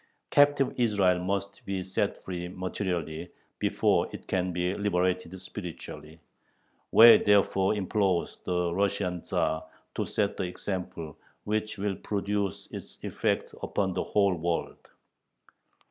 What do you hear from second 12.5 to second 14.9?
its effect upon the whole world."